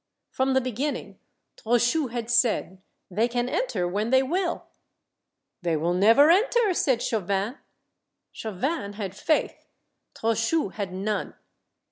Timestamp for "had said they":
2.11-3.27